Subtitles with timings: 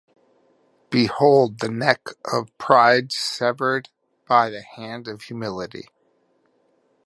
[0.89, 3.89] Behold the neck of pride severed
[4.27, 5.89] by the hand of humility.